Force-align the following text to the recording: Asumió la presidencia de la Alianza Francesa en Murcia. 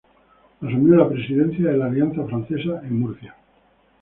Asumió 0.61 0.95
la 0.95 1.07
presidencia 1.07 1.69
de 1.69 1.77
la 1.77 1.85
Alianza 1.85 2.25
Francesa 2.25 2.81
en 2.85 2.99
Murcia. 3.01 3.35